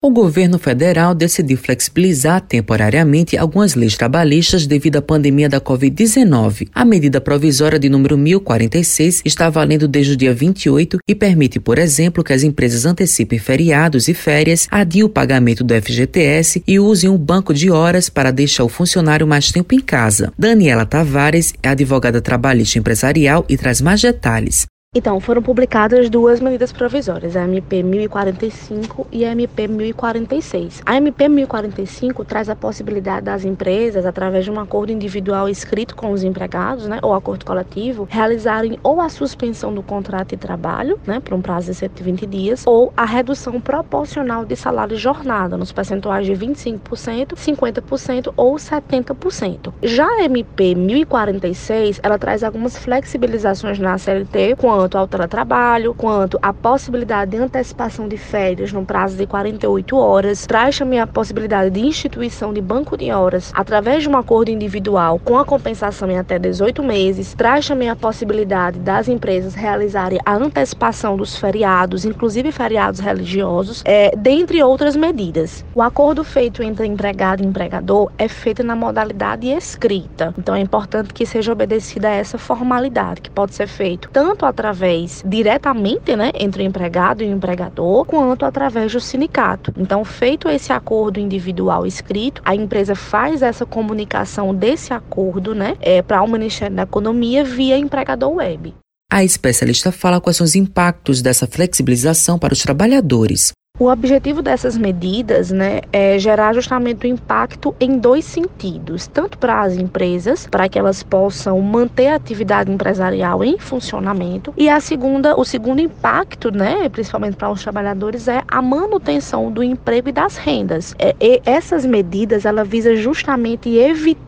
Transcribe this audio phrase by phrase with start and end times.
[0.00, 6.68] O governo federal decidiu flexibilizar temporariamente algumas leis trabalhistas devido à pandemia da Covid-19.
[6.72, 11.80] A medida provisória de número 1046 está valendo desde o dia 28 e permite, por
[11.80, 17.10] exemplo, que as empresas antecipem feriados e férias, adiem o pagamento do FGTS e usem
[17.10, 20.32] um banco de horas para deixar o funcionário mais tempo em casa.
[20.38, 24.64] Daniela Tavares é advogada trabalhista empresarial e traz mais detalhes.
[24.96, 30.80] Então, foram publicadas duas medidas provisórias, a MP 1045 e a MP 1046.
[30.86, 36.10] A MP 1045 traz a possibilidade das empresas, através de um acordo individual escrito com
[36.10, 41.20] os empregados, né, ou acordo coletivo, realizarem ou a suspensão do contrato de trabalho, né,
[41.20, 45.70] por um prazo de 120 dias, ou a redução proporcional de salário e jornada, nos
[45.70, 49.70] percentuais de 25%, 50% ou 70%.
[49.82, 56.38] Já a MP 1046, ela traz algumas flexibilizações na CLT, com quanto ao teletrabalho, quanto
[56.40, 61.70] à possibilidade de antecipação de férias no prazo de 48 horas, traz também a possibilidade
[61.70, 66.16] de instituição de banco de horas através de um acordo individual com a compensação em
[66.16, 72.52] até 18 meses, traz também a possibilidade das empresas realizarem a antecipação dos feriados, inclusive
[72.52, 75.64] feriados religiosos, é, dentre outras medidas.
[75.74, 81.12] O acordo feito entre empregado e empregador é feito na modalidade escrita, então é importante
[81.12, 86.62] que seja obedecida essa formalidade, que pode ser feito tanto através através diretamente, né, entre
[86.62, 89.72] o empregado e o empregador, quanto através do sindicato.
[89.76, 96.02] Então, feito esse acordo individual escrito, a empresa faz essa comunicação desse acordo, né, é,
[96.02, 98.74] para o Ministério da Economia via empregador web.
[99.10, 103.52] A especialista fala quais são os impactos dessa flexibilização para os trabalhadores.
[103.80, 109.62] O objetivo dessas medidas né, é gerar justamente o impacto em dois sentidos, tanto para
[109.62, 115.38] as empresas, para que elas possam manter a atividade empresarial em funcionamento, e a segunda,
[115.38, 120.36] o segundo impacto, né, principalmente para os trabalhadores, é a manutenção do emprego e das
[120.36, 120.96] rendas.
[120.98, 121.14] É,
[121.46, 124.27] essas medidas ela visa justamente evitar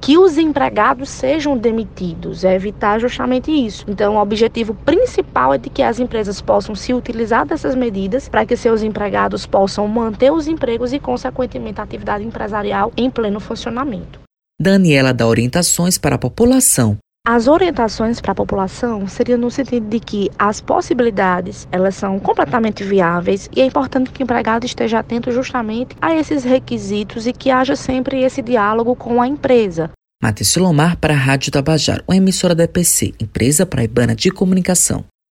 [0.00, 3.84] que os empregados sejam demitidos, é evitar justamente isso.
[3.88, 8.46] Então, o objetivo principal é de que as empresas possam se utilizar dessas medidas para
[8.46, 14.20] que seus empregados possam manter os empregos e, consequentemente, a atividade empresarial em pleno funcionamento.
[14.58, 16.96] Daniela dá orientações para a população.
[17.32, 22.82] As orientações para a população seriam no sentido de que as possibilidades elas são completamente
[22.82, 27.48] viáveis e é importante que o empregado esteja atento justamente a esses requisitos e que
[27.48, 29.92] haja sempre esse diálogo com a empresa.
[30.20, 35.04] Matheus Lomar para a Rádio Tabajaro, uma emissora da EPC, Empresa Praibana de Comunicação.